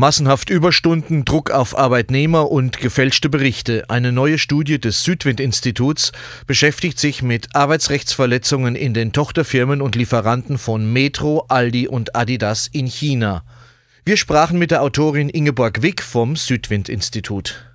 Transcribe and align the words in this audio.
Massenhaft 0.00 0.48
Überstunden, 0.48 1.26
Druck 1.26 1.50
auf 1.50 1.76
Arbeitnehmer 1.76 2.50
und 2.50 2.78
gefälschte 2.78 3.28
Berichte. 3.28 3.84
Eine 3.90 4.12
neue 4.12 4.38
Studie 4.38 4.80
des 4.80 5.04
Südwind-Instituts 5.04 6.12
beschäftigt 6.46 6.98
sich 6.98 7.22
mit 7.22 7.54
Arbeitsrechtsverletzungen 7.54 8.76
in 8.76 8.94
den 8.94 9.12
Tochterfirmen 9.12 9.82
und 9.82 9.96
Lieferanten 9.96 10.56
von 10.56 10.90
Metro, 10.90 11.44
Aldi 11.48 11.86
und 11.86 12.16
Adidas 12.16 12.66
in 12.72 12.86
China. 12.86 13.42
Wir 14.02 14.16
sprachen 14.16 14.58
mit 14.58 14.70
der 14.70 14.82
Autorin 14.82 15.28
Ingeborg 15.28 15.82
Wick 15.82 16.02
vom 16.02 16.34
Südwind-Institut. 16.34 17.66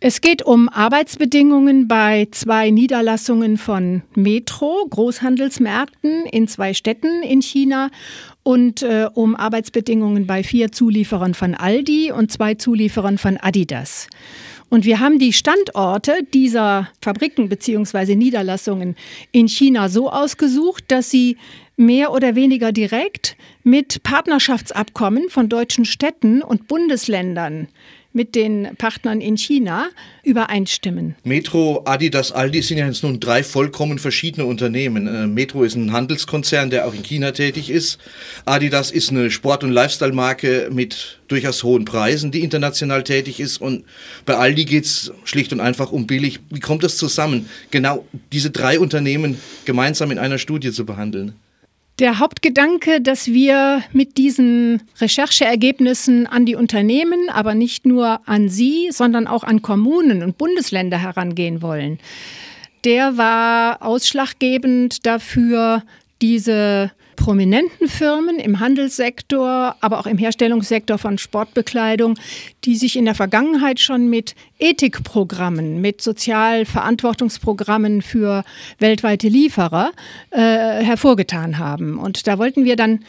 Es 0.00 0.22
geht 0.22 0.42
um 0.42 0.68
Arbeitsbedingungen 0.68 1.88
bei 1.88 2.28
zwei 2.30 2.70
Niederlassungen 2.70 3.58
von 3.58 4.02
Metro, 4.14 4.86
Großhandelsmärkten 4.88 6.26
in 6.26 6.48
zwei 6.48 6.72
Städten 6.72 7.22
in 7.22 7.42
China 7.42 7.90
und 8.46 8.82
äh, 8.82 9.08
um 9.12 9.34
Arbeitsbedingungen 9.34 10.28
bei 10.28 10.44
vier 10.44 10.70
Zulieferern 10.70 11.34
von 11.34 11.56
Aldi 11.56 12.12
und 12.12 12.30
zwei 12.30 12.54
Zulieferern 12.54 13.18
von 13.18 13.38
Adidas. 13.38 14.06
Und 14.68 14.84
wir 14.84 15.00
haben 15.00 15.18
die 15.18 15.32
Standorte 15.32 16.12
dieser 16.32 16.88
Fabriken 17.00 17.48
bzw. 17.48 18.14
Niederlassungen 18.14 18.94
in 19.32 19.48
China 19.48 19.88
so 19.88 20.12
ausgesucht, 20.12 20.84
dass 20.86 21.10
sie 21.10 21.38
mehr 21.76 22.12
oder 22.12 22.36
weniger 22.36 22.70
direkt 22.70 23.36
mit 23.64 24.04
Partnerschaftsabkommen 24.04 25.28
von 25.28 25.48
deutschen 25.48 25.84
Städten 25.84 26.40
und 26.40 26.68
Bundesländern 26.68 27.66
mit 28.16 28.34
den 28.34 28.68
Partnern 28.78 29.20
in 29.20 29.36
China 29.36 29.90
übereinstimmen. 30.24 31.16
Metro, 31.22 31.82
Adidas, 31.84 32.32
Aldi 32.32 32.62
sind 32.62 32.78
ja 32.78 32.86
jetzt 32.86 33.02
nun 33.02 33.20
drei 33.20 33.42
vollkommen 33.42 33.98
verschiedene 33.98 34.46
Unternehmen. 34.46 35.06
Äh, 35.06 35.26
Metro 35.26 35.64
ist 35.64 35.74
ein 35.74 35.92
Handelskonzern, 35.92 36.70
der 36.70 36.88
auch 36.88 36.94
in 36.94 37.02
China 37.02 37.32
tätig 37.32 37.68
ist. 37.68 37.98
Adidas 38.46 38.90
ist 38.90 39.10
eine 39.10 39.30
Sport- 39.30 39.64
und 39.64 39.70
Lifestyle-Marke 39.70 40.70
mit 40.72 41.18
durchaus 41.28 41.62
hohen 41.62 41.84
Preisen, 41.84 42.30
die 42.30 42.42
international 42.42 43.04
tätig 43.04 43.38
ist. 43.38 43.60
Und 43.60 43.84
bei 44.24 44.34
Aldi 44.34 44.64
geht 44.64 44.86
es 44.86 45.12
schlicht 45.24 45.52
und 45.52 45.60
einfach 45.60 45.92
um 45.92 46.06
billig. 46.06 46.40
Wie 46.48 46.60
kommt 46.60 46.84
das 46.84 46.96
zusammen, 46.96 47.50
genau 47.70 48.06
diese 48.32 48.50
drei 48.50 48.80
Unternehmen 48.80 49.38
gemeinsam 49.66 50.10
in 50.10 50.18
einer 50.18 50.38
Studie 50.38 50.72
zu 50.72 50.86
behandeln? 50.86 51.34
Der 51.98 52.18
Hauptgedanke, 52.18 53.00
dass 53.00 53.28
wir 53.28 53.82
mit 53.92 54.18
diesen 54.18 54.82
Rechercheergebnissen 55.00 56.26
an 56.26 56.44
die 56.44 56.54
Unternehmen, 56.54 57.30
aber 57.30 57.54
nicht 57.54 57.86
nur 57.86 58.20
an 58.28 58.50
sie, 58.50 58.88
sondern 58.90 59.26
auch 59.26 59.44
an 59.44 59.62
Kommunen 59.62 60.22
und 60.22 60.36
Bundesländer 60.36 60.98
herangehen 60.98 61.62
wollen, 61.62 61.98
der 62.84 63.16
war 63.16 63.82
ausschlaggebend 63.82 65.06
dafür, 65.06 65.82
diese 66.20 66.92
prominenten 67.26 67.88
Firmen 67.88 68.38
im 68.38 68.60
Handelssektor, 68.60 69.74
aber 69.80 69.98
auch 69.98 70.06
im 70.06 70.16
Herstellungssektor 70.16 70.96
von 70.96 71.18
Sportbekleidung, 71.18 72.16
die 72.64 72.76
sich 72.76 72.96
in 72.96 73.04
der 73.04 73.16
Vergangenheit 73.16 73.80
schon 73.80 74.08
mit 74.08 74.36
Ethikprogrammen, 74.60 75.80
mit 75.80 76.00
Sozialverantwortungsprogrammen 76.00 78.02
für 78.02 78.44
weltweite 78.78 79.26
Lieferer 79.26 79.90
äh, 80.30 80.38
hervorgetan 80.38 81.58
haben. 81.58 81.98
Und 81.98 82.28
da 82.28 82.38
wollten 82.38 82.64
wir 82.64 82.76
dann 82.76 83.00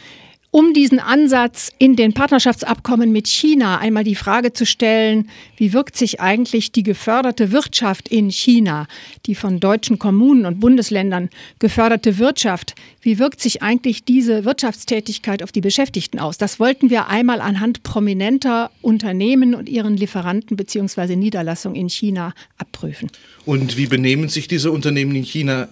um 0.52 0.73
diesen 0.73 1.00
Ansatz 1.00 1.72
in 1.78 1.95
den 1.95 2.14
Partnerschaftsabkommen 2.14 3.12
mit 3.12 3.28
China 3.28 3.80
einmal 3.80 4.03
die 4.03 4.16
Frage 4.16 4.53
zu 4.53 4.66
stellen, 4.66 5.30
wie 5.58 5.73
wirkt 5.73 5.98
sich 5.98 6.22
eigentlich 6.22 6.72
die 6.72 6.84
geförderte 6.84 7.52
Wirtschaft 7.52 8.08
in 8.08 8.31
China, 8.31 8.88
die 9.25 9.36
von 9.36 9.59
deutschen 9.59 10.00
Kommunen 10.00 10.45
und 10.45 10.59
Bundesländern 10.59 11.30
geförderte 11.59 12.18
Wirtschaft, 12.18 12.75
wie 13.02 13.20
wirkt 13.20 13.42
sich 13.42 13.62
eigentlich 13.62 14.06
diese 14.06 14.45
Wirtschaftstätigkeit 14.45 15.44
auf 15.44 15.52
die 15.52 15.62
Beschäftigten 15.62 16.20
aus? 16.20 16.38
Das 16.38 16.59
wollten 16.59 16.90
wir 16.90 17.08
einmal 17.08 17.42
anhand 17.42 17.84
prominenter 17.84 18.72
Unternehmen 18.81 19.53
und 19.53 19.68
ihren 19.68 19.98
Lieferanten 19.98 20.56
bzw. 20.56 21.16
Niederlassungen 21.16 21.80
in 21.80 21.90
China 21.90 22.34
abprüfen. 22.58 23.09
Und 23.45 23.78
wie 23.78 23.88
benehmen 23.88 24.30
sich 24.30 24.48
diese 24.48 24.72
Unternehmen 24.72 25.16
in 25.16 25.23
China? 25.23 25.68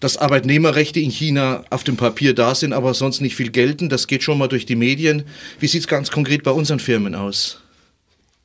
Dass 0.00 0.16
Arbeitnehmerrechte 0.16 1.00
in 1.00 1.10
China 1.10 1.64
auf 1.70 1.84
dem 1.84 1.96
Papier 1.96 2.34
da 2.34 2.54
sind, 2.54 2.72
aber 2.72 2.94
sonst 2.94 3.20
nicht 3.20 3.36
viel 3.36 3.50
gelten. 3.50 3.88
Das 3.88 4.06
geht 4.06 4.22
schon 4.22 4.38
mal 4.38 4.48
durch 4.48 4.66
die 4.66 4.76
Medien. 4.76 5.24
Wie 5.58 5.66
sieht 5.66 5.80
es 5.80 5.88
ganz 5.88 6.10
konkret 6.10 6.42
bei 6.42 6.50
unseren 6.50 6.80
Firmen 6.80 7.14
aus? 7.14 7.60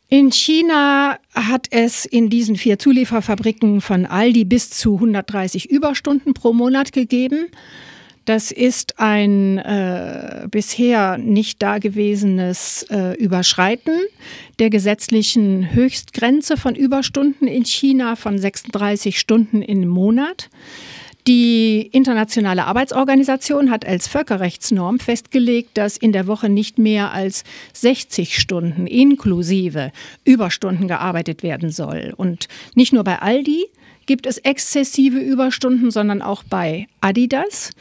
In 0.10 0.30
China 0.30 1.18
hat 1.34 1.68
es 1.70 2.06
in 2.06 2.30
diesen 2.30 2.58
vier 2.58 2.78
Zulieferfabriken 2.78 3.80
von 3.80 4.06
Aldi 4.06 4.44
bis 4.44 4.70
zu 4.70 4.96
130 4.96 5.70
Überstunden 5.70 6.34
pro 6.34 6.52
Monat 6.52 6.92
gegeben. 6.92 7.48
Das 8.26 8.52
ist 8.52 9.00
ein 9.00 9.58
äh, 9.58 10.48
bisher 10.52 11.18
nicht 11.18 11.62
dagewesenes 11.62 12.86
äh, 12.90 13.16
Überschreiten 13.18 13.94
der 14.60 14.70
gesetzlichen 14.70 15.74
Höchstgrenze 15.74 16.56
von 16.56 16.76
Überstunden 16.76 17.48
in 17.48 17.66
China 17.66 18.16
von 18.16 18.38
36 18.38 19.18
Stunden 19.18 19.62
im 19.62 19.88
Monat. 19.88 20.50
Die 21.28 21.82
Internationale 21.92 22.66
Arbeitsorganisation 22.66 23.70
hat 23.70 23.86
als 23.86 24.08
Völkerrechtsnorm 24.08 25.00
festgelegt, 25.00 25.78
dass 25.78 25.98
in 25.98 26.14
der 26.14 26.26
Woche 26.26 26.50
nicht 26.50 26.80
mehr 26.80 27.12
als 27.12 27.44
60 27.74 28.40
Stunden 28.40 28.88
inklusive 28.88 29.92
Überstunden 30.24 30.88
gearbeitet 30.88 31.44
werden 31.44 31.70
soll. 31.70 32.14
Und 32.18 32.48
nicht 32.74 32.92
nur 32.92 33.04
bei 33.04 33.20
Aldi 33.20 33.68
gibt 34.08 34.26
es 34.26 34.40
exzessive 34.40 35.20
Überstunden, 35.20 35.92
sondern 35.92 36.24
auch 36.24 36.44
bei 36.44 36.88
Adidas. 37.02 37.72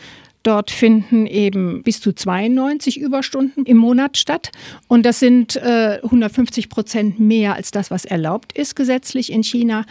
Dort 0.42 0.70
finden 0.70 1.26
eben 1.26 1.82
bis 1.82 2.00
zu 2.00 2.14
92 2.14 2.98
Überstunden 2.98 3.66
im 3.66 3.76
Monat 3.76 4.16
statt. 4.16 4.50
Und 4.88 5.04
das 5.04 5.20
sind 5.20 5.56
äh, 5.56 6.00
150 6.02 6.70
Prozent 6.70 7.20
mehr 7.20 7.54
als 7.54 7.70
das, 7.70 7.90
was 7.90 8.06
erlaubt 8.06 8.56
ist 8.56 8.74
gesetzlich 8.74 9.32
in 9.32 9.42
China. 9.42 9.84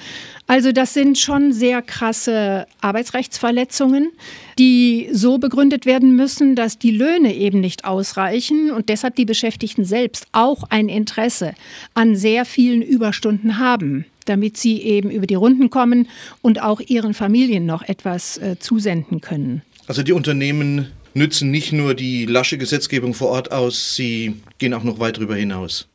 Also 0.47 0.71
das 0.71 0.95
sind 0.95 1.19
schon 1.19 1.53
sehr 1.53 1.83
krasse 1.83 2.65
Arbeitsrechtsverletzungen, 2.81 4.11
die 4.57 5.09
so 5.11 5.37
begründet 5.37 5.85
werden 5.85 6.15
müssen, 6.15 6.55
dass 6.55 6.79
die 6.79 6.91
Löhne 6.91 7.35
eben 7.35 7.59
nicht 7.59 7.85
ausreichen 7.85 8.71
und 8.71 8.89
deshalb 8.89 9.15
die 9.15 9.25
Beschäftigten 9.25 9.85
selbst 9.85 10.25
auch 10.31 10.63
ein 10.69 10.89
Interesse 10.89 11.53
an 11.93 12.15
sehr 12.15 12.45
vielen 12.45 12.81
Überstunden 12.81 13.59
haben 13.59 14.05
damit 14.25 14.57
sie 14.57 14.83
eben 14.83 15.09
über 15.09 15.25
die 15.25 15.33
Runden 15.33 15.71
kommen 15.71 16.07
und 16.43 16.61
auch 16.61 16.79
ihren 16.81 17.15
Familien 17.15 17.65
noch 17.65 17.81
etwas 17.81 18.37
äh, 18.37 18.59
zusenden 18.59 19.21
können. 19.21 19.63
Also 19.89 20.03
die 20.03 20.13
Unternehmen 20.13 20.91
nützen 21.15 21.49
nicht 21.49 21.73
nur 21.73 21.95
die 21.95 22.27
lasche 22.27 22.59
Gesetzgebung 22.59 23.15
vor 23.15 23.29
Ort 23.29 23.51
aus, 23.51 23.95
sie 23.95 24.35
gehen 24.59 24.75
auch 24.75 24.83
noch 24.83 24.99
weit 24.99 25.17
darüber 25.17 25.35
hinaus. 25.35 25.87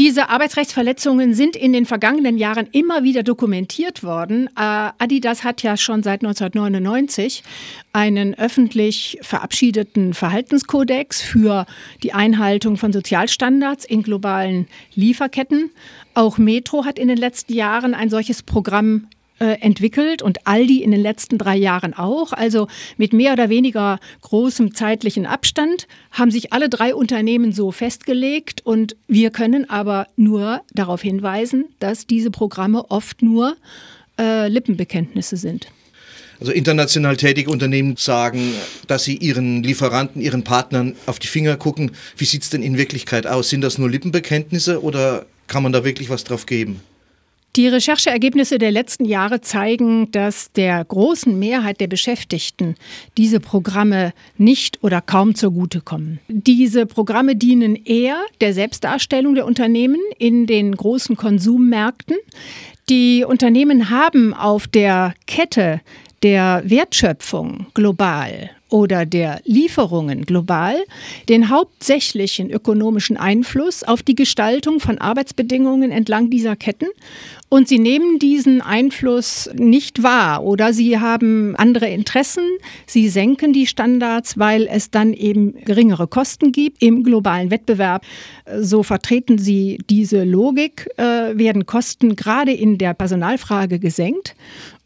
Diese 0.00 0.28
Arbeitsrechtsverletzungen 0.28 1.34
sind 1.34 1.54
in 1.54 1.72
den 1.72 1.86
vergangenen 1.86 2.36
Jahren 2.36 2.66
immer 2.72 3.04
wieder 3.04 3.22
dokumentiert 3.22 4.02
worden. 4.02 4.48
Äh, 4.56 4.90
Adidas 4.98 5.44
hat 5.44 5.62
ja 5.62 5.76
schon 5.76 6.02
seit 6.02 6.24
1999 6.24 7.44
einen 7.92 8.34
öffentlich 8.34 9.18
verabschiedeten 9.22 10.14
Verhaltenskodex 10.14 11.22
für 11.22 11.64
die 12.02 12.14
Einhaltung 12.14 12.76
von 12.76 12.92
Sozialstandards 12.92 13.84
in 13.84 14.02
globalen 14.02 14.66
Lieferketten. 14.96 15.70
Auch 16.14 16.38
Metro 16.38 16.84
hat 16.84 16.98
in 16.98 17.06
den 17.06 17.18
letzten 17.18 17.52
Jahren 17.52 17.94
ein 17.94 18.10
solches 18.10 18.42
Programm 18.42 19.06
äh, 19.40 19.60
entwickelt 19.60 20.22
und 20.22 20.46
Aldi 20.46 20.82
in 20.82 20.90
den 20.90 21.00
letzten 21.00 21.38
drei 21.38 21.56
Jahren 21.56 21.94
auch. 21.94 22.32
Also 22.32 22.68
mit 22.96 23.12
mehr 23.12 23.32
oder 23.32 23.48
weniger 23.48 23.98
großem 24.22 24.74
zeitlichen 24.74 25.26
Abstand 25.26 25.86
haben 26.10 26.30
sich 26.30 26.52
alle 26.52 26.68
drei 26.68 26.94
Unternehmen 26.94 27.52
so 27.52 27.70
festgelegt 27.70 28.64
und 28.64 28.96
wir 29.06 29.30
können 29.30 29.68
aber 29.68 30.06
nur 30.16 30.62
darauf 30.74 31.02
hinweisen, 31.02 31.66
dass 31.78 32.06
diese 32.06 32.30
Programme 32.30 32.90
oft 32.90 33.22
nur 33.22 33.56
äh, 34.18 34.48
Lippenbekenntnisse 34.48 35.36
sind. 35.36 35.68
Also 36.40 36.52
international 36.52 37.16
tätige 37.16 37.50
Unternehmen 37.50 37.96
sagen, 37.96 38.52
dass 38.86 39.04
sie 39.04 39.16
ihren 39.16 39.64
Lieferanten, 39.64 40.22
ihren 40.22 40.44
Partnern 40.44 40.94
auf 41.06 41.18
die 41.18 41.26
Finger 41.26 41.56
gucken. 41.56 41.90
Wie 42.16 42.24
sieht 42.24 42.42
es 42.42 42.50
denn 42.50 42.62
in 42.62 42.78
Wirklichkeit 42.78 43.26
aus? 43.26 43.48
Sind 43.48 43.62
das 43.62 43.78
nur 43.78 43.90
Lippenbekenntnisse 43.90 44.82
oder 44.82 45.26
kann 45.48 45.64
man 45.64 45.72
da 45.72 45.84
wirklich 45.84 46.10
was 46.10 46.22
drauf 46.22 46.46
geben? 46.46 46.80
Die 47.56 47.66
Rechercheergebnisse 47.66 48.58
der 48.58 48.70
letzten 48.70 49.04
Jahre 49.04 49.40
zeigen, 49.40 50.10
dass 50.12 50.52
der 50.52 50.84
großen 50.84 51.36
Mehrheit 51.38 51.80
der 51.80 51.88
Beschäftigten 51.88 52.76
diese 53.16 53.40
Programme 53.40 54.12
nicht 54.36 54.78
oder 54.82 55.00
kaum 55.00 55.34
zugutekommen. 55.34 56.20
Diese 56.28 56.86
Programme 56.86 57.34
dienen 57.34 57.74
eher 57.74 58.20
der 58.40 58.52
Selbstdarstellung 58.52 59.34
der 59.34 59.46
Unternehmen 59.46 60.00
in 60.18 60.46
den 60.46 60.76
großen 60.76 61.16
Konsummärkten. 61.16 62.16
Die 62.88 63.24
Unternehmen 63.24 63.90
haben 63.90 64.34
auf 64.34 64.68
der 64.68 65.14
Kette 65.26 65.80
der 66.22 66.62
Wertschöpfung 66.64 67.66
global 67.74 68.50
oder 68.70 69.06
der 69.06 69.40
Lieferungen 69.44 70.24
global 70.24 70.76
den 71.28 71.48
hauptsächlichen 71.48 72.50
ökonomischen 72.50 73.16
Einfluss 73.16 73.82
auf 73.82 74.02
die 74.02 74.14
Gestaltung 74.14 74.80
von 74.80 74.98
Arbeitsbedingungen 74.98 75.90
entlang 75.90 76.30
dieser 76.30 76.56
Ketten. 76.56 76.88
Und 77.50 77.66
sie 77.66 77.78
nehmen 77.78 78.18
diesen 78.18 78.60
Einfluss 78.60 79.48
nicht 79.54 80.02
wahr 80.02 80.44
oder 80.44 80.74
sie 80.74 80.98
haben 80.98 81.56
andere 81.56 81.88
Interessen, 81.88 82.44
sie 82.86 83.08
senken 83.08 83.54
die 83.54 83.66
Standards, 83.66 84.38
weil 84.38 84.68
es 84.70 84.90
dann 84.90 85.14
eben 85.14 85.54
geringere 85.64 86.08
Kosten 86.08 86.52
gibt 86.52 86.82
im 86.82 87.04
globalen 87.04 87.50
Wettbewerb. 87.50 88.04
So 88.60 88.82
vertreten 88.82 89.38
sie 89.38 89.78
diese 89.88 90.24
Logik, 90.24 90.88
äh, 90.98 91.38
werden 91.38 91.64
Kosten 91.64 92.16
gerade 92.16 92.52
in 92.52 92.76
der 92.76 92.92
Personalfrage 92.92 93.78
gesenkt 93.78 94.34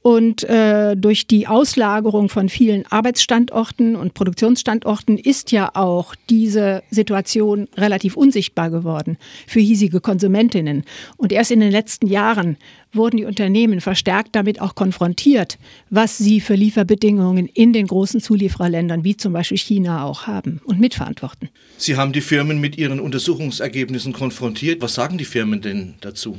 und 0.03 0.43
äh, 0.45 0.97
durch 0.97 1.29
die 1.29 1.47
Auslagerung 1.47 2.29
von 2.29 2.49
vielen 2.49 2.85
Arbeitsstandorten 2.87 3.95
und 3.95 4.15
Produktionsstandorten 4.15 5.17
ist 5.17 5.53
ja 5.53 5.71
auch 5.75 6.17
diese 6.29 6.83
Situation 6.91 7.69
relativ 7.77 8.17
unsichtbar 8.17 8.71
geworden 8.71 9.17
für 9.47 9.61
hiesige 9.61 10.01
Konsumentinnen. 10.01 10.83
Und 11.17 11.31
erst 11.31 11.53
in 11.53 11.61
den 11.61 11.71
letzten 11.71 12.09
Jahren 12.09 12.57
wurden 12.93 13.19
die 13.19 13.25
Unternehmen 13.25 13.81
verstärkt 13.81 14.31
damit 14.35 14.61
auch 14.61 14.75
konfrontiert, 14.75 15.57
was 15.89 16.19
sie 16.19 16.41
für 16.41 16.55
Lieferbedingungen 16.55 17.47
in 17.47 17.73
den 17.73 17.87
großen 17.87 18.21
Zuliefererländern 18.21 19.05
wie 19.05 19.17
zum 19.17 19.33
Beispiel 19.33 19.59
China 19.59 20.05
auch 20.05 20.27
haben 20.27 20.61
und 20.65 20.81
mitverantworten. 20.81 21.49
Sie 21.79 21.97
haben 21.97 22.13
die 22.13 22.21
Firmen 22.21 22.61
mit 22.61 22.77
ihren 22.77 22.99
Untersuchungsergebnissen 22.99 24.13
konfrontiert. 24.13 24.83
Was 24.83 24.95
sagen 24.95 25.17
die 25.17 25.25
Firmen 25.25 25.61
denn 25.61 25.95
dazu? 26.01 26.39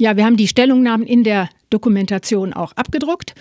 Ja, 0.00 0.16
wir 0.16 0.24
haben 0.24 0.38
die 0.38 0.48
Stellungnahmen 0.48 1.06
in 1.06 1.24
der 1.24 1.50
Dokumentation 1.68 2.54
auch 2.54 2.72
abgedruckt 2.72 3.34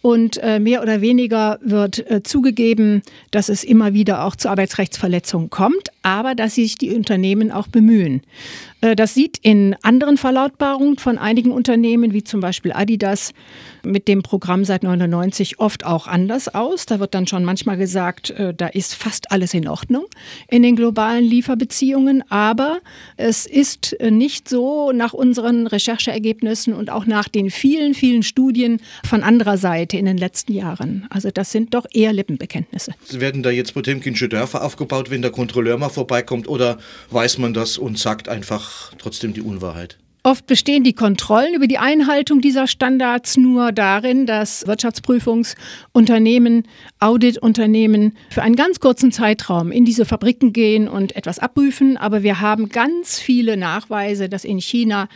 und 0.00 0.38
äh, 0.42 0.58
mehr 0.58 0.80
oder 0.80 1.02
weniger 1.02 1.58
wird 1.60 2.10
äh, 2.10 2.22
zugegeben, 2.22 3.02
dass 3.32 3.50
es 3.50 3.62
immer 3.62 3.92
wieder 3.92 4.24
auch 4.24 4.34
zu 4.34 4.48
Arbeitsrechtsverletzungen 4.48 5.50
kommt, 5.50 5.90
aber 6.00 6.34
dass 6.34 6.54
sich 6.54 6.76
die 6.76 6.94
Unternehmen 6.94 7.52
auch 7.52 7.66
bemühen. 7.66 8.22
Äh, 8.86 8.96
das 8.96 9.14
sieht 9.14 9.38
in 9.38 9.76
anderen 9.82 10.16
Verlautbarungen 10.16 10.98
von 10.98 11.18
einigen 11.18 11.50
Unternehmen, 11.50 12.12
wie 12.12 12.24
zum 12.24 12.40
Beispiel 12.40 12.72
Adidas, 12.72 13.32
mit 13.84 14.08
dem 14.08 14.22
Programm 14.22 14.64
seit 14.64 14.82
99 14.82 15.58
oft 15.58 15.84
auch 15.84 16.06
anders 16.06 16.52
aus. 16.54 16.86
Da 16.86 17.00
wird 17.00 17.14
dann 17.14 17.26
schon 17.26 17.44
manchmal 17.44 17.76
gesagt, 17.76 18.30
äh, 18.30 18.54
da 18.54 18.66
ist 18.68 18.94
fast 18.94 19.30
alles 19.30 19.54
in 19.54 19.68
Ordnung 19.68 20.06
in 20.48 20.62
den 20.62 20.76
globalen 20.76 21.24
Lieferbeziehungen, 21.24 22.22
aber 22.30 22.78
es 23.16 23.46
ist 23.46 23.96
nicht 24.00 24.48
so 24.48 24.92
nach 24.92 25.12
unseren 25.12 25.66
Rechercheergebnissen 25.66 26.74
und 26.74 26.90
auch 26.90 27.06
nach 27.06 27.28
den 27.28 27.50
vielen, 27.50 27.94
vielen 27.94 28.22
Studien 28.22 28.80
von 29.04 29.22
anderer 29.22 29.56
Seite 29.56 29.96
in 29.96 30.04
den 30.04 30.18
letzten 30.18 30.52
Jahren. 30.52 31.06
Also 31.10 31.30
das 31.30 31.52
sind 31.52 31.74
doch 31.74 31.86
eher 31.92 32.12
Lippenbekenntnisse. 32.12 32.92
Werden 33.12 33.42
da 33.42 33.50
jetzt 33.50 33.74
Potemkinsche 33.74 34.28
Dörfer 34.28 34.64
aufgebaut, 34.64 35.10
wenn 35.10 35.22
der 35.22 35.30
Kontrolleur 35.30 35.78
mal 35.78 35.88
vorbeikommt 35.88 36.48
oder 36.48 36.78
weiß 37.10 37.38
man 37.38 37.54
das 37.54 37.78
und 37.78 37.98
sagt 37.98 38.28
einfach 38.28 38.75
trotzdem 38.98 39.32
die 39.32 39.42
Unwahrheit? 39.42 39.98
Oft 40.26 40.46
bestehen 40.48 40.82
die 40.82 40.92
Kontrollen 40.92 41.54
über 41.54 41.68
die 41.68 41.78
Einhaltung 41.78 42.40
dieser 42.40 42.66
Standards 42.66 43.36
nur 43.36 43.70
darin, 43.70 44.26
dass 44.26 44.66
Wirtschaftsprüfungsunternehmen, 44.66 46.64
Auditunternehmen 46.98 48.16
für 48.30 48.42
einen 48.42 48.56
ganz 48.56 48.80
kurzen 48.80 49.12
Zeitraum 49.12 49.70
in 49.70 49.84
diese 49.84 50.04
Fabriken 50.04 50.52
gehen 50.52 50.88
und 50.88 51.14
etwas 51.14 51.38
abprüfen. 51.38 51.96
Aber 51.96 52.24
wir 52.24 52.40
haben 52.40 52.70
ganz 52.70 53.20
viele 53.20 53.56
Nachweise, 53.56 54.28
dass 54.28 54.42
in 54.44 54.60
China 54.60 55.06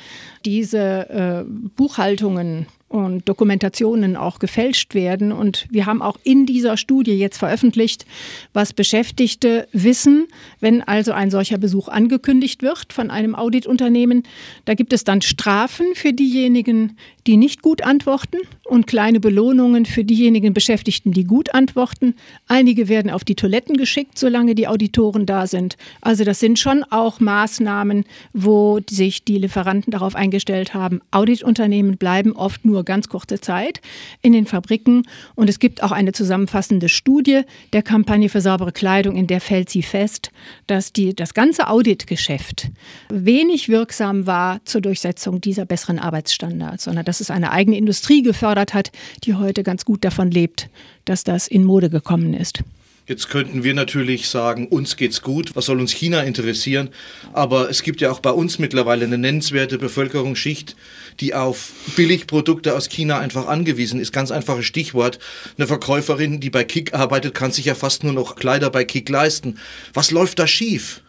diese 0.45 1.11
äh, 1.11 1.45
Buchhaltungen 1.75 2.67
und 2.91 3.29
Dokumentationen 3.29 4.17
auch 4.17 4.41
gefälscht 4.41 4.95
werden. 4.95 5.31
Und 5.31 5.67
wir 5.71 5.87
haben 5.87 6.03
auch 6.03 6.19
in 6.25 6.45
dieser 6.45 6.77
Studie 6.77 7.13
jetzt 7.13 7.39
veröffentlicht, 7.39 8.05
was 8.53 8.73
Beschäftigte 8.73 9.69
wissen, 9.73 10.27
wenn 10.59 10.83
also 10.83 11.13
ein 11.13 11.31
solcher 11.31 11.57
Besuch 11.57 11.87
angekündigt 11.87 12.63
wird 12.63 12.93
von 12.93 13.11
einem 13.13 13.37
Auditunternehmen. 13.37 14.25
Da 14.65 14.75
gibt 14.75 14.93
es 14.93 15.05
dann 15.05 15.23
Strafen 15.23 15.87
für 15.95 16.13
diejenigen, 16.13 16.97
die 17.29 17.37
nicht 17.37 17.63
gut 17.63 17.83
antworten 17.83 18.39
und 18.65 18.89
kleine 18.89 19.21
Belohnungen 19.21 19.87
für 19.87 20.05
diejenigen 20.05 20.53
Beschäftigten, 20.53 21.13
die 21.13 21.25
gut 21.25 21.55
antworten. 21.55 22.15
Einige 22.49 22.89
werden 22.89 23.11
auf 23.11 23.23
die 23.25 23.37
Toiletten 23.37 23.77
geschickt, 23.77 24.19
solange 24.19 24.57
die 24.57 24.67
Auditoren 24.67 25.27
da 25.27 25.47
sind. 25.47 25.77
Also 26.01 26.25
das 26.25 26.41
sind 26.41 26.59
schon 26.59 26.83
auch 26.85 27.21
Maßnahmen, 27.21 28.05
wo 28.33 28.81
sich 28.89 29.25
die 29.25 29.39
Lieferanten 29.39 29.93
darauf 29.93 30.17
eingestellt 30.17 30.75
haben. 30.75 31.01
Auditunternehmen 31.13 31.99
bleiben 31.99 32.33
oft 32.33 32.65
nur 32.65 32.80
ganz 32.85 33.09
kurze 33.09 33.41
Zeit 33.41 33.81
in 34.23 34.33
den 34.33 34.47
Fabriken 34.47 35.03
und 35.35 35.49
es 35.49 35.59
gibt 35.59 35.83
auch 35.83 35.93
eine 35.93 36.13
zusammenfassende 36.13 36.89
Studie 36.89 37.43
der 37.73 37.83
Kampagne 37.83 38.29
für 38.29 38.41
saubere 38.41 38.73
Kleidung, 38.73 39.17
in 39.17 39.27
der 39.27 39.41
fällt 39.41 39.71
sie 39.71 39.83
fest, 39.83 40.31
dass 40.67 40.93
die, 40.93 41.15
das 41.15 41.35
ganze 41.35 41.69
Auditgeschäft 41.69 42.71
wenig 43.09 43.69
wirksam 43.69 44.27
war 44.27 44.61
zur 44.65 44.81
Durchsetzung 44.81 45.41
dieser 45.41 45.65
besseren 45.65 45.99
Arbeitsstandards, 45.99 46.85
sondern 46.85 47.05
dass 47.05 47.21
es 47.21 47.31
eine 47.31 47.53
eigene 47.53 47.77
Industrie 47.77 48.23
gefördert 48.23 48.75
hat, 48.75 48.91
die 49.25 49.35
heute 49.35 49.63
ganz 49.63 49.85
gut 49.85 50.05
davon 50.05 50.31
lebt, 50.31 50.69
dass 51.05 51.25
das 51.25 51.47
in 51.47 51.65
Mode 51.65 51.91
gekommen 51.91 52.35
ist. 52.35 52.63
Jetzt 53.07 53.29
könnten 53.29 53.65
wir 53.65 53.75
natürlich 53.75 54.29
sagen, 54.29 54.69
uns 54.69 54.97
geht's 54.97 55.21
gut, 55.23 55.57
was 55.57 55.67
soll 55.67 55.81
uns 55.81 55.91
China 55.91 56.23
interessieren? 56.23 56.91
Aber 57.33 57.69
es 57.69 57.83
gibt 57.83 58.01
ja 58.01 58.11
auch 58.13 58.21
bei 58.21 58.31
uns 58.31 58.59
mittlerweile 58.59 59.05
eine 59.05 59.19
nennenswerte 59.19 59.79
Bevölkerungsschicht, 59.79 60.77
die 61.19 61.35
auf 61.35 61.73
Billigprodukte 61.97 62.77
aus 62.77 62.89
China 62.89 63.19
einfach 63.19 63.49
angewiesen 63.49 63.99
ist. 63.99 64.13
Ganz 64.13 64.31
einfaches 64.31 64.67
Stichwort. 64.67 65.19
Eine 65.59 65.67
Verkäuferin, 65.67 66.39
die 66.39 66.51
bei 66.51 66.63
Kick 66.63 66.95
arbeitet, 66.95 67.35
kann 67.35 67.51
sich 67.51 67.65
ja 67.65 67.75
fast 67.75 68.05
nur 68.05 68.13
noch 68.13 68.37
Kleider 68.37 68.71
bei 68.71 68.85
Kick 68.85 69.09
leisten. 69.09 69.59
Was 69.93 70.11
läuft 70.11 70.39
da 70.39 70.47
schief? 70.47 71.03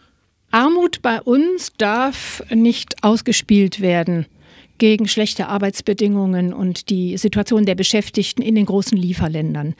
Armut 0.50 1.02
bei 1.02 1.20
uns 1.20 1.72
darf 1.78 2.42
nicht 2.50 3.04
ausgespielt 3.04 3.80
werden 3.80 4.26
gegen 4.82 5.06
schlechte 5.06 5.46
Arbeitsbedingungen 5.46 6.52
und 6.52 6.90
die 6.90 7.16
Situation 7.16 7.66
der 7.66 7.76
Beschäftigten 7.76 8.42
in 8.42 8.56
den 8.56 8.66
großen 8.66 8.98
Lieferländern. 8.98 9.76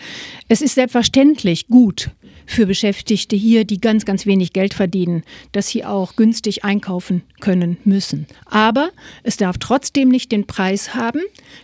Es 0.47 0.63
ist 0.63 0.77
selbstverständlich 0.77 1.67
gut, 1.67 2.11
für 2.53 2.67
Beschäftigte 2.67 3.37
hier, 3.37 3.65
die 3.65 3.81
ganz, 3.81 4.05
ganz 4.05 4.27
wenig 4.27 4.53
Geld 4.53 4.75
verdienen, 4.75 5.23
dass 5.53 5.69
sie 5.69 5.85
auch 5.85 6.17
günstig 6.17 6.65
einkaufen 6.65 7.23
können 7.41 7.79
müssen. 7.85 8.27
Aber 8.45 8.91
es 9.23 9.37
darf 9.37 9.59
trotzdem 9.59 10.09
nicht 10.09 10.33
den 10.33 10.47
Preis 10.47 10.95
haben, 10.95 11.21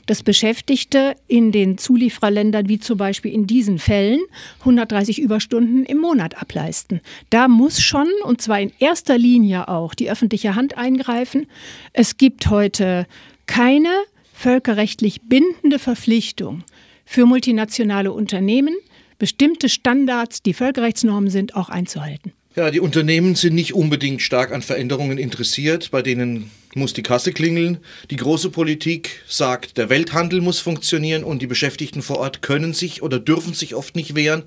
dass 0.07 0.23
Beschäftigte 0.23 1.15
in 1.27 1.53
den 1.53 1.79
Zuliefererländern, 1.79 2.69
wie 2.69 2.79
zum 2.79 2.99
Beispiel 2.99 3.33
in 3.33 3.47
diesen 3.47 3.79
Fällen, 3.79 4.21
130 4.61 5.21
Überstunden 5.21 5.85
im 5.85 5.99
Monat 5.99 6.41
ableisten. 6.41 7.01
Da 7.31 7.49
muss 7.49 7.81
schon, 7.81 8.09
und 8.25 8.41
zwar 8.41 8.61
in 8.61 8.73
erster 8.79 9.19
Linie 9.19 9.69
auch, 9.69 9.95
die 9.95 10.11
öffentliche 10.11 10.55
Hand 10.55 10.77
eingreifen. 10.79 11.47
Es 11.93 12.17
gibt 12.17 12.49
heute 12.51 13.07
keine 13.47 13.91
völkerrechtlich 14.33 15.23
bindende 15.23 15.79
Verpflichtung 15.79 16.63
für 17.05 17.27
multinationale 17.27 18.13
Unternehmen, 18.13 18.75
bestimmte 19.19 19.69
Standards, 19.69 20.43
die 20.43 20.55
Völkerrechtsnormen 20.55 21.31
sind, 21.31 21.55
auch 21.55 21.69
einzuhalten. 21.69 22.33
Ja, 22.57 22.71
die 22.71 22.81
Unternehmen 22.81 23.35
sind 23.35 23.55
nicht 23.55 23.75
unbedingt 23.75 24.21
stark 24.21 24.53
an 24.53 24.63
Veränderungen 24.63 25.19
interessiert, 25.19 25.91
bei 25.91 26.03
denen 26.03 26.51
muss 26.75 26.93
die 26.93 27.03
Kasse 27.03 27.33
klingeln. 27.33 27.79
Die 28.11 28.17
große 28.17 28.51
Politik 28.51 29.23
sagt, 29.29 29.79
der 29.79 29.91
Welthandel 29.91 30.41
muss 30.41 30.59
funktionieren 30.59 31.25
und 31.25 31.41
die 31.41 31.47
Beschäftigten 31.47 32.03
vor 32.03 32.19
Ort 32.19 32.43
können 32.43 32.75
sich 32.75 33.03
oder 33.03 33.21
dürfen 33.21 33.55
sich 33.55 33.75
oft 33.75 33.97
nicht 33.97 34.15
wehren. 34.15 34.43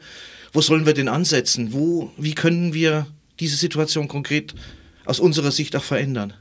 Wo 0.51 0.61
sollen 0.61 0.85
wir 0.85 0.93
denn 0.93 1.07
ansetzen? 1.07 1.71
Wo, 1.71 2.11
wie 2.17 2.35
können 2.35 2.73
wir 2.73 3.07
diese 3.39 3.55
Situation 3.55 4.07
konkret 4.07 4.53
aus 5.05 5.19
unserer 5.19 5.51
Sicht 5.51 5.75
auch 5.75 5.83
verändern? 5.83 6.33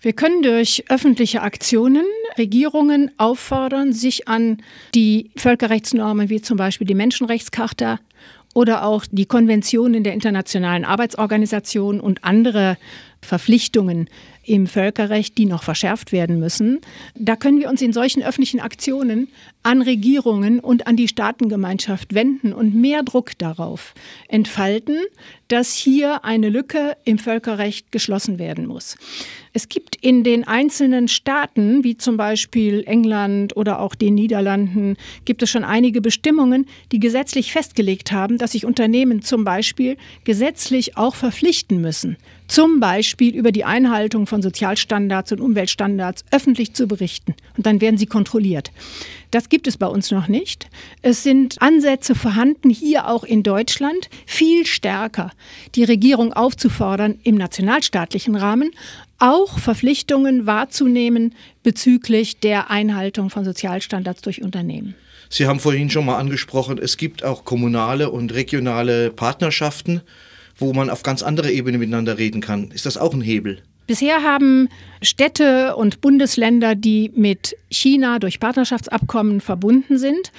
Wir 0.00 0.12
können 0.12 0.42
durch 0.42 0.84
öffentliche 0.90 1.42
Aktionen 1.42 2.04
Regierungen 2.38 3.10
auffordern, 3.18 3.92
sich 3.92 4.28
an 4.28 4.58
die 4.94 5.30
Völkerrechtsnormen 5.36 6.28
wie 6.28 6.42
zum 6.42 6.56
Beispiel 6.56 6.86
die 6.86 6.94
Menschenrechtscharta 6.94 8.00
oder 8.54 8.84
auch 8.84 9.04
die 9.10 9.26
Konventionen 9.26 10.04
der 10.04 10.14
Internationalen 10.14 10.84
Arbeitsorganisation 10.84 12.00
und 12.00 12.24
andere 12.24 12.78
Verpflichtungen 13.20 14.08
im 14.44 14.66
Völkerrecht, 14.66 15.38
die 15.38 15.46
noch 15.46 15.62
verschärft 15.62 16.12
werden 16.12 16.38
müssen. 16.38 16.80
Da 17.14 17.36
können 17.36 17.58
wir 17.58 17.70
uns 17.70 17.82
in 17.82 17.92
solchen 17.92 18.22
öffentlichen 18.22 18.60
Aktionen 18.60 19.28
an 19.62 19.82
Regierungen 19.82 20.60
und 20.60 20.86
an 20.86 20.96
die 20.96 21.08
Staatengemeinschaft 21.08 22.14
wenden 22.14 22.52
und 22.52 22.74
mehr 22.74 23.02
Druck 23.02 23.36
darauf 23.38 23.94
entfalten, 24.28 24.98
dass 25.48 25.74
hier 25.74 26.24
eine 26.24 26.48
Lücke 26.48 26.96
im 27.04 27.18
Völkerrecht 27.18 27.92
geschlossen 27.92 28.38
werden 28.38 28.66
muss. 28.66 28.96
Es 29.56 29.68
gibt 29.68 29.94
in 29.94 30.24
den 30.24 30.48
einzelnen 30.48 31.06
Staaten, 31.06 31.84
wie 31.84 31.96
zum 31.96 32.16
Beispiel 32.16 32.82
England 32.86 33.56
oder 33.56 33.78
auch 33.78 33.94
den 33.94 34.14
Niederlanden, 34.14 34.96
gibt 35.24 35.44
es 35.44 35.50
schon 35.50 35.62
einige 35.62 36.00
Bestimmungen, 36.00 36.66
die 36.90 36.98
gesetzlich 36.98 37.52
festgelegt 37.52 38.10
haben, 38.10 38.36
dass 38.36 38.52
sich 38.52 38.66
Unternehmen 38.66 39.22
zum 39.22 39.44
Beispiel 39.44 39.96
gesetzlich 40.24 40.96
auch 40.96 41.14
verpflichten 41.14 41.80
müssen, 41.80 42.16
zum 42.48 42.80
Beispiel 42.80 43.36
über 43.36 43.52
die 43.52 43.64
Einhaltung 43.64 44.26
von 44.26 44.42
Sozialstandards 44.42 45.30
und 45.30 45.40
Umweltstandards 45.40 46.24
öffentlich 46.32 46.74
zu 46.74 46.88
berichten. 46.88 47.34
Und 47.56 47.64
dann 47.64 47.80
werden 47.80 47.96
sie 47.96 48.06
kontrolliert. 48.06 48.72
Das 49.34 49.48
gibt 49.48 49.66
es 49.66 49.76
bei 49.76 49.88
uns 49.88 50.12
noch 50.12 50.28
nicht. 50.28 50.68
Es 51.02 51.24
sind 51.24 51.60
Ansätze 51.60 52.14
vorhanden, 52.14 52.70
hier 52.70 53.08
auch 53.08 53.24
in 53.24 53.42
Deutschland, 53.42 54.08
viel 54.26 54.64
stärker 54.64 55.32
die 55.74 55.82
Regierung 55.82 56.32
aufzufordern, 56.32 57.18
im 57.24 57.34
nationalstaatlichen 57.34 58.36
Rahmen 58.36 58.70
auch 59.18 59.58
Verpflichtungen 59.58 60.46
wahrzunehmen 60.46 61.34
bezüglich 61.64 62.38
der 62.38 62.70
Einhaltung 62.70 63.28
von 63.28 63.44
Sozialstandards 63.44 64.22
durch 64.22 64.40
Unternehmen. 64.40 64.94
Sie 65.30 65.48
haben 65.48 65.58
vorhin 65.58 65.90
schon 65.90 66.06
mal 66.06 66.18
angesprochen, 66.18 66.78
es 66.78 66.96
gibt 66.96 67.24
auch 67.24 67.44
kommunale 67.44 68.10
und 68.10 68.32
regionale 68.34 69.10
Partnerschaften, 69.10 70.02
wo 70.56 70.72
man 70.72 70.90
auf 70.90 71.02
ganz 71.02 71.24
andere 71.24 71.50
Ebene 71.50 71.78
miteinander 71.78 72.18
reden 72.18 72.40
kann. 72.40 72.70
Ist 72.70 72.86
das 72.86 72.96
auch 72.96 73.12
ein 73.12 73.20
Hebel? 73.20 73.64
Bisher 73.86 74.22
haben 74.22 74.68
Städte 75.02 75.76
und 75.76 76.00
Bundesländer, 76.00 76.74
die 76.74 77.10
mit 77.14 77.56
China 77.70 78.18
durch 78.18 78.40
Partnerschaftsabkommen 78.40 79.40
verbunden 79.40 79.98
sind, 79.98 80.32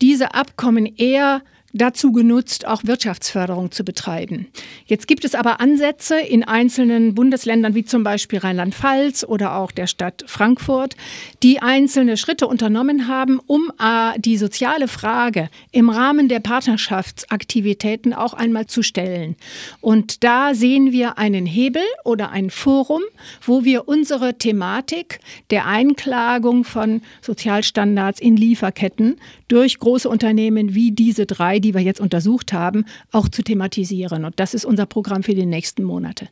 diese 0.00 0.34
Abkommen 0.34 0.86
eher 0.96 1.42
dazu 1.76 2.12
genutzt, 2.12 2.66
auch 2.66 2.82
Wirtschaftsförderung 2.84 3.70
zu 3.70 3.84
betreiben. 3.84 4.46
Jetzt 4.86 5.06
gibt 5.06 5.24
es 5.24 5.34
aber 5.34 5.60
Ansätze 5.60 6.18
in 6.18 6.44
einzelnen 6.44 7.14
Bundesländern 7.14 7.74
wie 7.74 7.84
zum 7.84 8.02
Beispiel 8.04 8.38
Rheinland-Pfalz 8.38 9.24
oder 9.24 9.56
auch 9.56 9.70
der 9.70 9.86
Stadt 9.86 10.24
Frankfurt, 10.26 10.96
die 11.42 11.60
einzelne 11.60 12.16
Schritte 12.16 12.46
unternommen 12.46 13.08
haben, 13.08 13.40
um 13.46 13.72
äh, 13.80 14.18
die 14.18 14.36
soziale 14.36 14.88
Frage 14.88 15.48
im 15.72 15.90
Rahmen 15.90 16.28
der 16.28 16.40
Partnerschaftsaktivitäten 16.40 18.12
auch 18.12 18.34
einmal 18.34 18.66
zu 18.66 18.82
stellen. 18.82 19.36
Und 19.80 20.24
da 20.24 20.54
sehen 20.54 20.92
wir 20.92 21.18
einen 21.18 21.46
Hebel 21.46 21.82
oder 22.04 22.30
ein 22.30 22.50
Forum, 22.50 23.02
wo 23.42 23.64
wir 23.64 23.88
unsere 23.88 24.38
Thematik 24.38 25.20
der 25.50 25.66
Einklagung 25.66 26.64
von 26.64 27.02
Sozialstandards 27.20 28.20
in 28.20 28.36
Lieferketten 28.36 29.16
durch 29.48 29.78
große 29.78 30.08
Unternehmen 30.08 30.74
wie 30.74 30.92
diese 30.92 31.26
drei, 31.26 31.60
die 31.66 31.74
wir 31.74 31.82
jetzt 31.82 32.00
untersucht 32.00 32.52
haben, 32.52 32.84
auch 33.10 33.28
zu 33.28 33.42
thematisieren. 33.42 34.24
Und 34.24 34.38
das 34.38 34.54
ist 34.54 34.64
unser 34.64 34.86
Programm 34.86 35.24
für 35.24 35.34
die 35.34 35.46
nächsten 35.46 35.82
Monate. 35.82 36.28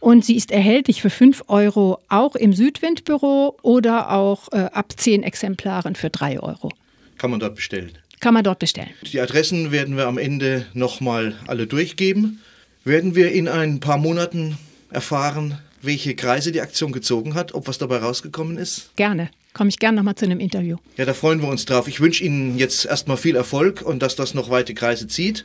und 0.00 0.24
sie 0.24 0.36
ist 0.36 0.52
erhältlich 0.52 1.02
für 1.02 1.10
5 1.10 1.44
Euro 1.48 1.98
auch 2.08 2.36
im 2.36 2.52
Südwindbüro 2.52 3.56
oder 3.62 4.12
auch 4.12 4.52
äh, 4.52 4.68
ab 4.72 4.92
10 4.96 5.24
Exemplaren 5.24 5.96
für 5.96 6.10
3 6.10 6.38
Euro. 6.40 6.70
Kann 7.16 7.30
man 7.30 7.40
dort 7.40 7.56
bestellen? 7.56 7.98
Kann 8.20 8.34
man 8.34 8.44
dort 8.44 8.58
bestellen. 8.58 8.90
Die 9.12 9.20
Adressen 9.20 9.70
werden 9.70 9.96
wir 9.96 10.06
am 10.06 10.18
Ende 10.18 10.66
nochmal 10.74 11.36
alle 11.46 11.66
durchgeben. 11.66 12.40
Werden 12.84 13.14
wir 13.14 13.32
in 13.32 13.48
ein 13.48 13.80
paar 13.80 13.98
Monaten 13.98 14.56
erfahren, 14.90 15.58
welche 15.82 16.14
Kreise 16.14 16.52
die 16.52 16.60
Aktion 16.60 16.92
gezogen 16.92 17.34
hat, 17.34 17.54
ob 17.54 17.68
was 17.68 17.78
dabei 17.78 17.98
rausgekommen 17.98 18.56
ist? 18.56 18.90
Gerne. 18.96 19.30
Komme 19.54 19.70
ich 19.70 19.78
gerne 19.78 19.96
nochmal 19.96 20.14
zu 20.14 20.24
einem 20.24 20.40
Interview. 20.40 20.76
Ja, 20.96 21.04
da 21.04 21.14
freuen 21.14 21.42
wir 21.42 21.48
uns 21.48 21.64
drauf. 21.64 21.88
Ich 21.88 22.00
wünsche 22.00 22.24
Ihnen 22.24 22.58
jetzt 22.58 22.84
erstmal 22.86 23.16
viel 23.16 23.36
Erfolg 23.36 23.82
und 23.82 24.02
dass 24.02 24.14
das 24.16 24.34
noch 24.34 24.50
weite 24.50 24.74
Kreise 24.74 25.06
zieht. 25.06 25.44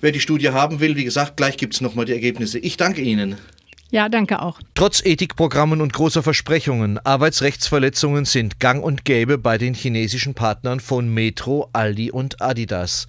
Wer 0.00 0.12
die 0.12 0.20
Studie 0.20 0.50
haben 0.50 0.80
will, 0.80 0.96
wie 0.96 1.04
gesagt, 1.04 1.36
gleich 1.36 1.56
gibt 1.56 1.74
es 1.74 1.80
nochmal 1.80 2.04
die 2.04 2.12
Ergebnisse. 2.12 2.58
Ich 2.58 2.76
danke 2.76 3.00
Ihnen. 3.02 3.36
Ja, 3.90 4.08
danke 4.08 4.42
auch. 4.42 4.60
Trotz 4.74 5.04
Ethikprogrammen 5.04 5.80
und 5.80 5.92
großer 5.92 6.22
Versprechungen, 6.22 6.98
Arbeitsrechtsverletzungen 6.98 8.24
sind 8.24 8.58
gang 8.58 8.82
und 8.82 9.04
gäbe 9.04 9.38
bei 9.38 9.58
den 9.58 9.74
chinesischen 9.74 10.34
Partnern 10.34 10.80
von 10.80 11.08
Metro, 11.08 11.68
Aldi 11.72 12.10
und 12.10 12.42
Adidas. 12.42 13.06